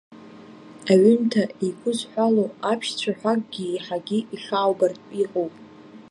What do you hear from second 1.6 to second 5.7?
еиқәызҳәалоу аԥшьцәаҳәакгьы еиҳагьы ихьааугартә иҟоуп…